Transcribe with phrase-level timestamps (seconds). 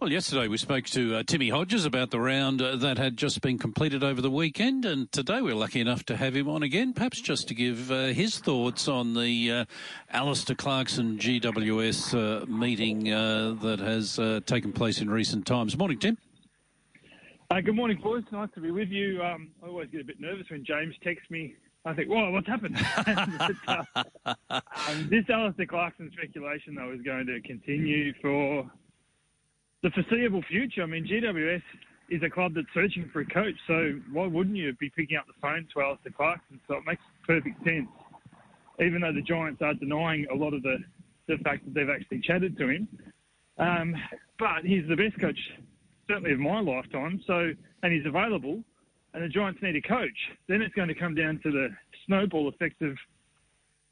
[0.00, 3.42] Well, yesterday we spoke to uh, Timmy Hodges about the round uh, that had just
[3.42, 6.94] been completed over the weekend, and today we're lucky enough to have him on again,
[6.94, 9.64] perhaps just to give uh, his thoughts on the uh,
[10.10, 15.76] Alastair Clarkson GWS uh, meeting uh, that has taken place in recent times.
[15.76, 16.16] Morning, Tim.
[17.50, 18.24] good morning, boys.
[18.32, 19.22] Nice to be with you.
[19.22, 22.46] Um, I always get a bit nervous when James texts me I think, whoa, what's
[22.46, 22.78] happened?
[23.06, 28.70] but, uh, um, this Alastair Clarkson speculation, though, is going to continue for
[29.82, 30.82] the foreseeable future.
[30.82, 31.62] I mean, GWS
[32.10, 35.26] is a club that's searching for a coach, so why wouldn't you be picking up
[35.26, 36.60] the phone to Alastair Clarkson?
[36.68, 37.88] So it makes perfect sense,
[38.80, 40.78] even though the Giants are denying a lot of the,
[41.28, 42.88] the fact that they've actually chatted to him.
[43.58, 43.94] Um,
[44.38, 45.38] but he's the best coach,
[46.08, 47.52] certainly of my lifetime, so
[47.82, 48.62] and he's available
[49.14, 50.16] and the Giants need a coach,
[50.48, 51.68] then it's going to come down to the
[52.06, 52.96] snowball effect of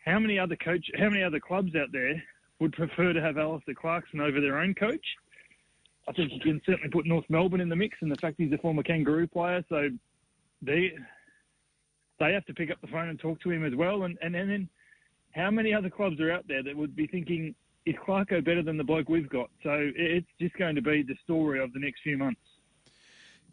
[0.04, 2.22] how many other coach, how many other clubs out there
[2.60, 5.04] would prefer to have Alastair Clarkson over their own coach.
[6.08, 8.52] I think you can certainly put North Melbourne in the mix, and the fact he's
[8.52, 9.88] a former Kangaroo player, so
[10.62, 10.92] they
[12.18, 14.04] they have to pick up the phone and talk to him as well.
[14.04, 14.68] And and, and then
[15.32, 18.76] how many other clubs are out there that would be thinking is Clarko better than
[18.76, 19.50] the bloke we've got?
[19.62, 22.40] So it's just going to be the story of the next few months.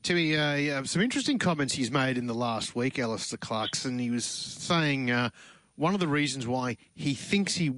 [0.03, 3.97] Timmy, uh, yeah, some interesting comments he's made in the last week, Alastair Clarkson.
[3.97, 5.29] He was saying uh,
[5.75, 7.73] one of the reasons why he thinks he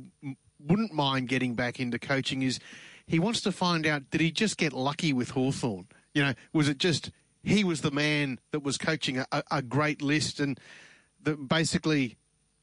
[0.59, 2.59] wouldn't mind getting back into coaching is
[3.07, 5.87] he wants to find out did he just get lucky with Hawthorn?
[6.13, 7.11] You know, was it just
[7.43, 10.59] he was the man that was coaching a, a great list and
[11.23, 12.17] that basically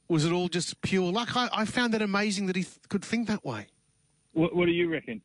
[0.09, 1.35] was it all just pure luck?
[1.35, 3.69] I, I found that amazing that he th- could think that way.
[4.33, 5.23] What, what do you reckon?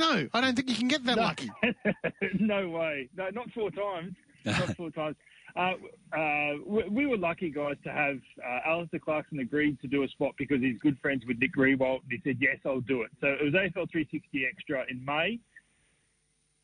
[0.00, 1.22] No, I don't think you can get that no.
[1.22, 1.50] lucky.
[2.40, 3.10] no way.
[3.14, 4.14] No, not four times.
[4.46, 5.16] Not four times.
[5.56, 5.72] Uh,
[6.16, 6.52] uh,
[6.90, 10.60] we, were lucky, guys, to have uh, Alastair Clarkson agreed to do a spot because
[10.60, 13.10] he's good friends with Nick Riewoldt, and he said, yes, I'll do it.
[13.20, 15.38] So it was AFL 360 Extra in May.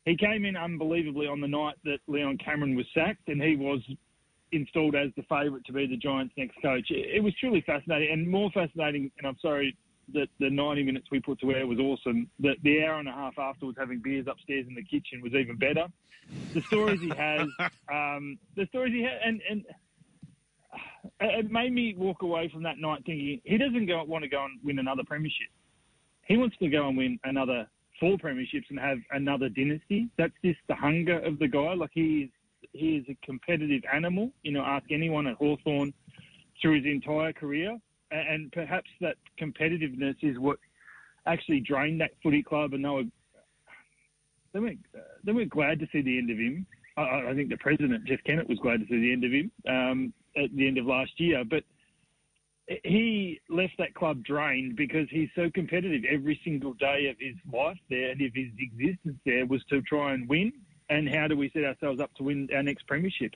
[0.05, 3.81] He came in unbelievably on the night that Leon Cameron was sacked, and he was
[4.53, 6.85] installed as the favourite to be the Giants' next coach.
[6.89, 9.75] It was truly fascinating, and more fascinating, and I'm sorry
[10.13, 12.29] that the 90 minutes we put to air was awesome.
[12.39, 15.57] The, the hour and a half afterwards, having beers upstairs in the kitchen was even
[15.57, 15.87] better.
[16.53, 17.47] The stories he has,
[17.91, 19.63] um, the stories he has, and, and
[21.19, 24.45] it made me walk away from that night thinking he doesn't go, want to go
[24.45, 25.47] and win another premiership.
[26.25, 27.67] He wants to go and win another
[27.99, 30.09] four premierships and have another dynasty.
[30.17, 31.73] That's just the hunger of the guy.
[31.73, 32.29] Like he is,
[32.73, 34.31] he is a competitive animal.
[34.43, 35.93] You know, ask anyone at Hawthorn
[36.61, 37.77] through his entire career
[38.11, 40.57] and perhaps that competitiveness is what
[41.25, 43.03] actually drained that footy club, and they were
[44.53, 44.73] they were,
[45.23, 46.65] they were glad to see the end of him.
[46.95, 49.51] I, I think the president Jeff Kennett was glad to see the end of him
[49.69, 51.63] um, at the end of last year, but
[52.83, 56.03] he left that club drained because he's so competitive.
[56.09, 60.13] Every single day of his life there and of his existence there was to try
[60.13, 60.51] and win.
[60.89, 63.35] And how do we set ourselves up to win our next premiership?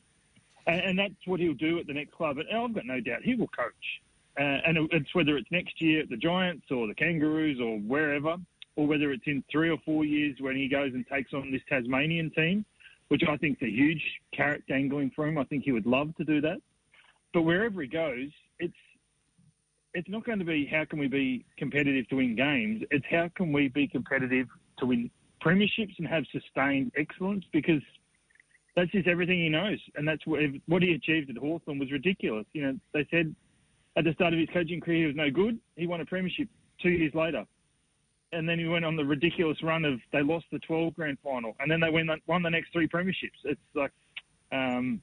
[0.67, 2.37] And, and that's what he'll do at the next club.
[2.37, 4.01] And I've got no doubt he will coach.
[4.39, 8.37] Uh, and it's whether it's next year at the Giants or the Kangaroos or wherever,
[8.75, 11.61] or whether it's in three or four years when he goes and takes on this
[11.67, 12.65] Tasmanian team,
[13.09, 14.01] which I think is a huge
[14.33, 15.37] carrot dangling for him.
[15.37, 16.61] I think he would love to do that.
[17.33, 18.73] But wherever he goes, it's
[19.93, 22.83] it's not going to be how can we be competitive to win games.
[22.91, 24.47] It's how can we be competitive
[24.79, 25.11] to win
[25.43, 27.81] premierships and have sustained excellence because
[28.75, 29.79] that's just everything he knows.
[29.95, 32.45] And that's what, what he achieved at Hawthorn was ridiculous.
[32.53, 33.35] You know, they said
[33.97, 35.59] at the start of his coaching career, he was no good.
[35.75, 36.47] He won a premiership
[36.81, 37.45] two years later.
[38.33, 41.53] And then he went on the ridiculous run of they lost the 12 grand final,
[41.59, 43.39] and then they won, won the next three premierships.
[43.43, 43.91] It's like,
[44.53, 45.01] um,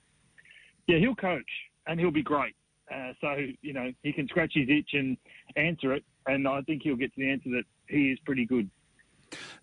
[0.87, 1.51] yeah, he'll coach
[1.87, 2.55] and he'll be great.
[2.93, 5.19] Uh, so you know he can scratch his itch and
[5.57, 8.71] answer it, and I think he'll get to the answer that he is pretty good.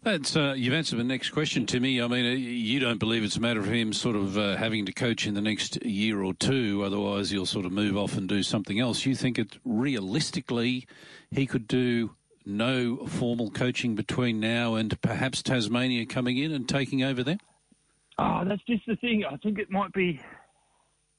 [0.04, 2.02] That's uh, you've answered the next question to me.
[2.02, 4.86] I mean, uh, you don't believe it's a matter of him sort of uh, having
[4.86, 8.30] to coach in the next year or two, otherwise he'll sort of move off and
[8.30, 9.06] do something else.
[9.06, 10.86] You think it realistically
[11.32, 12.16] he could do
[12.46, 17.38] no formal coaching between now and perhaps Tasmania coming in and taking over there?
[18.18, 19.24] Oh, that's just the thing.
[19.30, 20.22] I think it might be.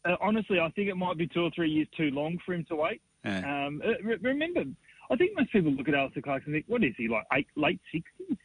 [0.05, 2.65] Uh, honestly, I think it might be two or three years too long for him
[2.69, 3.03] to wait.
[3.25, 3.67] Yeah.
[3.67, 4.63] Um, uh, remember,
[5.11, 7.47] I think most people look at Alastair Clarkson and think, what is he, like eight,
[7.57, 8.37] late 60s?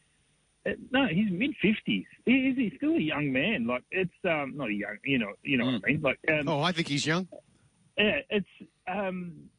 [0.66, 2.06] Uh, no, he's mid fifties.
[2.26, 3.66] He, he's still a young man.
[3.66, 5.74] Like it's um, not a young, you know, you know mm.
[5.74, 6.02] what I mean.
[6.02, 7.28] Like um, oh, I think he's young.
[7.98, 8.46] Yeah, it's
[8.88, 9.50] um,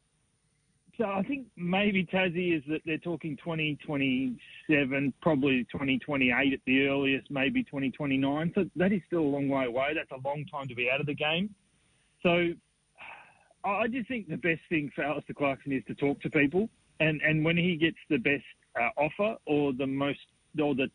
[0.97, 7.31] so I think maybe Tassie is that they're talking 2027, probably 2028 at the earliest,
[7.31, 8.51] maybe 2029.
[8.53, 9.93] So that is still a long way away.
[9.95, 11.53] That's a long time to be out of the game.
[12.21, 12.49] So
[13.65, 16.69] I just think the best thing for Alastair Clarkson is to talk to people,
[16.99, 18.43] and and when he gets the best
[18.79, 20.19] uh, offer or the most
[20.61, 20.87] or the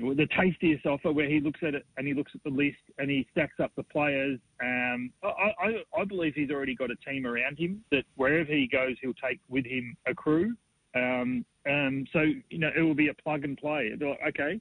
[0.00, 3.10] the tastiest offer where he looks at it and he looks at the list and
[3.10, 4.38] he stacks up the players.
[4.62, 8.68] Um, I, I, I believe he's already got a team around him that wherever he
[8.70, 10.54] goes, he'll take with him a crew.
[10.94, 12.20] Um, um, so
[12.50, 13.92] you know, it will be a plug and play.
[14.00, 14.60] Like, okay,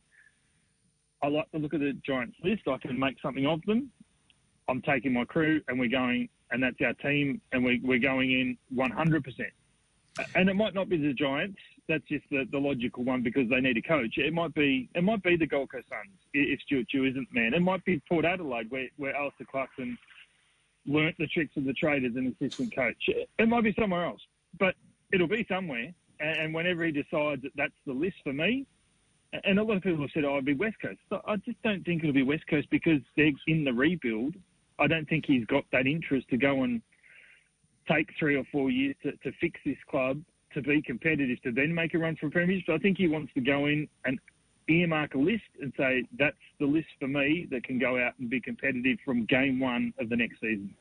[1.24, 2.64] I like the look of the Giants list.
[2.68, 3.92] I can make something of them.
[4.68, 8.32] I'm taking my crew and we're going, and that's our team, and we, we're going
[8.32, 9.24] in 100%.
[10.36, 11.60] And it might not be the Giants.
[11.88, 14.18] That's just the, the logical one because they need a coach.
[14.18, 17.54] It might be it might be the Gold Coast Suns if Stuart Dew isn't man.
[17.54, 19.98] It might be Port Adelaide where where Alastair Clarkson
[20.86, 23.02] learnt the tricks of the trade as an assistant coach.
[23.08, 24.22] It might be somewhere else,
[24.60, 24.76] but
[25.14, 25.94] it'll be somewhere.
[26.20, 28.66] And whenever he decides that that's the list for me,
[29.44, 31.86] and a lot of people have said, "Oh, it'd be West Coast." I just don't
[31.86, 34.36] think it'll be West Coast because they're in the rebuild.
[34.80, 36.82] I don't think he's got that interest to go and
[37.88, 40.22] take three or four years to, to fix this club
[40.54, 42.70] to be competitive to then make a run for a premiership.
[42.70, 44.20] I think he wants to go in and
[44.70, 48.30] earmark a list and say that's the list for me that can go out and
[48.30, 50.74] be competitive from game one of the next season.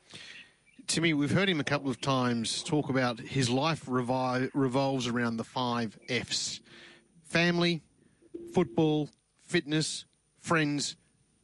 [0.87, 5.37] Timmy, we've heard him a couple of times talk about his life revi- revolves around
[5.37, 6.61] the five F's
[7.23, 7.81] family,
[8.53, 9.09] football,
[9.43, 10.05] fitness,
[10.39, 10.95] friends,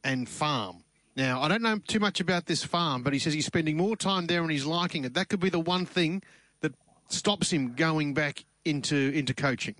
[0.02, 0.83] and farm.
[1.16, 3.96] Now, I don't know too much about this farm, but he says he's spending more
[3.96, 5.14] time there and he's liking it.
[5.14, 6.22] That could be the one thing
[6.60, 6.72] that
[7.08, 9.76] stops him going back into into coaching.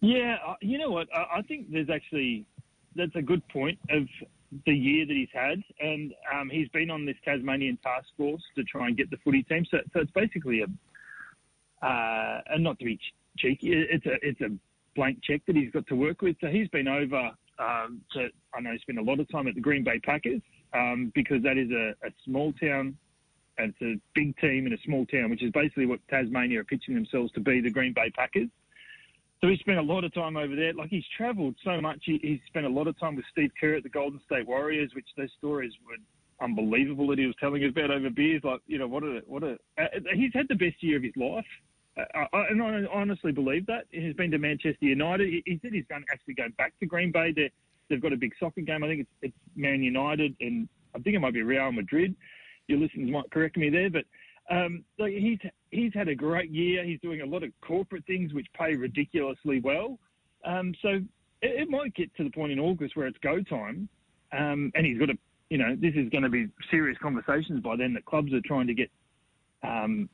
[0.00, 1.08] Yeah, uh, you know what?
[1.14, 2.46] I think there's actually
[2.96, 4.08] that's a good point of
[4.64, 8.64] the year that he's had, and um, he's been on this Tasmanian task force to
[8.64, 9.64] try and get the footy team.
[9.70, 12.98] So, so it's basically a, uh, and not to be
[13.38, 14.48] cheeky, it's a it's a
[14.96, 16.36] blank check that he's got to work with.
[16.40, 17.30] So he's been over
[17.60, 20.42] um, to I know he spent a lot of time at the Green Bay Packers
[20.74, 22.96] um, because that is a, a small town
[23.58, 26.64] and it's a big team in a small town, which is basically what Tasmania are
[26.64, 28.48] pitching themselves to be the Green Bay Packers.
[29.40, 30.72] So he spent a lot of time over there.
[30.72, 32.00] Like he's travelled so much.
[32.04, 34.92] He, he's spent a lot of time with Steve Kerr at the Golden State Warriors,
[34.94, 35.96] which those stories were
[36.44, 38.42] unbelievable that he was telling us about over beers.
[38.44, 41.16] Like you know, what a what a uh, he's had the best year of his
[41.16, 41.44] life.
[41.98, 43.84] Uh, I, and I honestly believe that.
[43.90, 45.28] He's been to Manchester United.
[45.28, 47.32] He, he said he's going to actually go back to Green Bay.
[47.34, 47.50] They're,
[47.88, 48.82] they've got a big soccer game.
[48.84, 52.14] I think it's, it's Man United, and I think it might be Real Madrid.
[52.68, 54.04] Your listeners might correct me there, but
[54.50, 55.38] um, he's
[55.70, 56.84] he's had a great year.
[56.84, 59.98] He's doing a lot of corporate things which pay ridiculously well.
[60.44, 61.00] Um, so
[61.42, 63.88] it, it, might get to the point in August where it's go time,
[64.32, 65.18] um, and he's got to,
[65.50, 67.94] you know, this is going to be serious conversations by then.
[67.94, 68.90] That clubs are trying to get
[69.62, 70.08] um,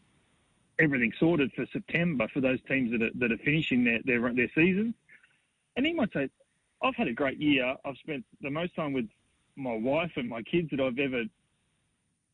[0.79, 4.51] everything sorted for September for those teams that are, that are finishing their, their their
[4.55, 4.95] seasons.
[5.77, 6.29] And he might say,
[6.83, 7.75] "I've had a great year.
[7.85, 9.09] I've spent the most time with
[9.57, 11.25] my wife and my kids that I've ever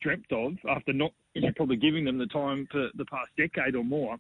[0.00, 3.75] dreamt of after not you know, probably giving them the time for the past decade
[3.75, 4.17] or more,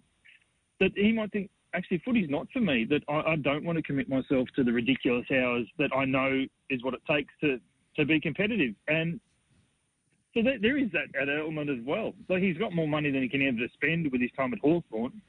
[0.80, 3.82] that he might think, actually, footy's not for me, that I, I don't want to
[3.82, 7.60] commit myself to the ridiculous hours that I know is what it takes to,
[7.96, 8.74] to be competitive.
[8.86, 9.20] And
[10.34, 12.12] so there is that, that element as well.
[12.28, 15.20] So he's got more money than he can ever spend with his time at Hawthorn.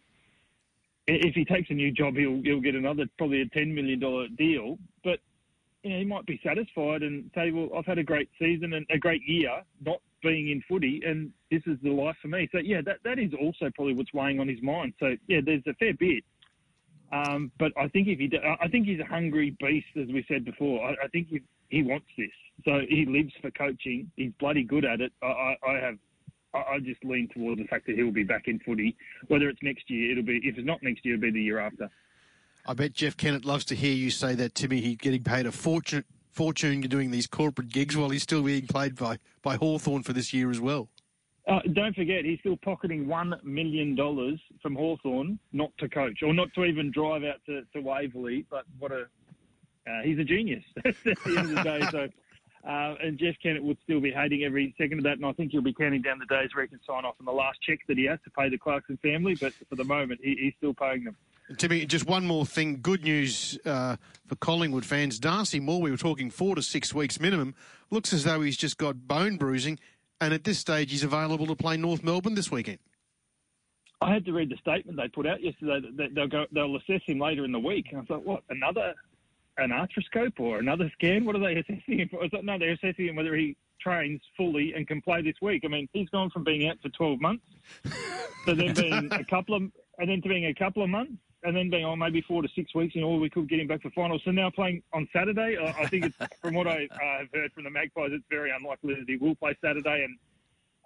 [1.16, 4.00] If he takes a new job, he'll, he'll get another, probably a $10 million
[4.36, 4.78] deal.
[5.04, 5.20] But
[5.84, 8.86] you know, he might be satisfied and say, well, I've had a great season and
[8.90, 12.50] a great year, not being in footy, and this is the life for me.
[12.52, 14.94] So yeah, that that is also probably what's weighing on his mind.
[15.00, 16.24] So yeah, there's a fair bit.
[17.12, 18.30] Um, but I think if he,
[18.62, 20.86] I think he's a hungry beast, as we said before.
[20.86, 22.30] I, I think he he wants this.
[22.66, 24.12] So he lives for coaching.
[24.16, 25.12] He's bloody good at it.
[25.24, 25.96] I, I, I have.
[26.54, 28.96] I just lean towards the fact that he'll be back in footy.
[29.28, 30.42] Whether it's next year, it'll be.
[30.44, 31.90] If it's not next year, it'll be the year after.
[32.66, 34.82] I bet Jeff Kennett loves to hear you say that, Timmy.
[34.82, 38.96] He's getting paid a fortune fortune doing these corporate gigs while he's still being played
[38.96, 40.88] by, by Hawthorn for this year as well.
[41.48, 43.98] Uh, don't forget, he's still pocketing $1 million
[44.62, 48.46] from Hawthorn not to coach or not to even drive out to, to Waverley.
[48.50, 49.08] But what a.
[49.90, 51.82] Uh, he's a genius at the end of the day.
[51.92, 52.08] So.
[52.68, 55.52] Uh, and Jeff Kennett would still be hating every second of that, and I think
[55.52, 57.80] he'll be counting down the days where he can sign off on the last cheque
[57.88, 59.36] that he has to pay the Clarkson family.
[59.36, 61.16] But for the moment, he, he's still paying them.
[61.58, 62.80] Timmy, just one more thing.
[62.82, 63.96] Good news uh,
[64.28, 65.18] for Collingwood fans.
[65.20, 67.56] Darcy Moore, we were talking four to six weeks minimum,
[67.90, 69.80] looks as though he's just got bone bruising,
[70.22, 72.78] and at this stage he's available to play North Melbourne this weekend.
[74.02, 77.02] I had to read the statement they put out yesterday that they'll go, they'll assess
[77.06, 77.88] him later in the week.
[77.92, 78.94] And I thought, what another
[79.60, 81.26] an arthroscope or another scan?
[81.26, 82.28] What are they assessing him for?
[82.30, 85.64] Thought, no, they're assessing him whether he trains fully and can play this week.
[85.66, 87.46] I mean, he's gone from being out for 12 months
[88.46, 89.64] to then being a couple of
[90.00, 91.14] and then to being a couple of months
[91.44, 93.60] and then being on oh, maybe four to six weeks, and all we could get
[93.60, 94.22] him back for finals.
[94.26, 97.70] So now playing on Saturday, I, think it's, from what I have heard from the
[97.70, 100.18] Magpies, it's very unlikely that he will play Saturday, and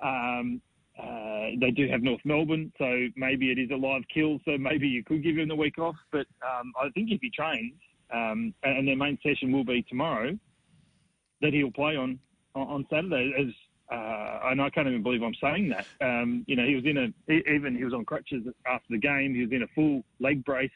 [0.04, 0.62] um,
[1.00, 4.40] uh, they do have North Melbourne, so maybe it is a live kill.
[4.46, 7.32] So maybe you could give him the week off, but um, I think if he
[7.32, 7.74] trains,
[8.14, 10.38] um, and their main session will be tomorrow,
[11.42, 12.20] that he'll play on
[12.56, 13.34] on Saturday.
[13.38, 13.48] As
[13.92, 15.86] uh, and I can't even believe I'm saying that.
[16.02, 19.34] Um, you know, he was in a even he was on crutches after the game.
[19.36, 20.72] He was in a full leg brace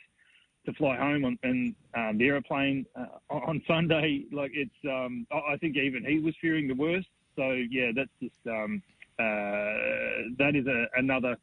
[0.68, 4.26] to fly home on and um, the aeroplane uh, on Sunday.
[4.32, 7.08] Like it's, um, I think even he was fearing the worst.
[7.36, 8.84] So yeah, that's just um,
[9.18, 11.38] uh, that is a, another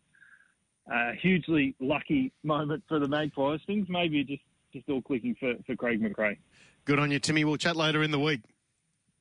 [0.92, 3.60] uh, hugely lucky moment for the Magpies.
[3.66, 4.42] Things maybe just
[4.74, 6.36] just all clicking for, for Craig McRae.
[6.84, 7.44] Good on you, Timmy.
[7.44, 8.40] We'll chat later in the week.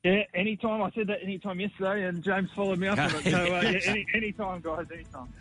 [0.04, 0.82] Yeah, anytime.
[0.82, 3.24] I said that anytime yesterday, and James followed me up on it.
[3.24, 5.34] So uh, yeah, any, anytime, guys, anytime.